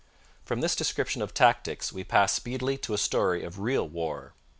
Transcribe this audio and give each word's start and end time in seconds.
From 0.41 0.61
this 0.61 0.75
description 0.75 1.21
of 1.21 1.31
tactics 1.31 1.93
we 1.93 2.03
pass 2.03 2.33
speedily 2.33 2.75
to 2.79 2.95
a 2.95 2.97
story 2.97 3.43
of 3.43 3.59
real 3.59 3.87
war. 3.87 4.33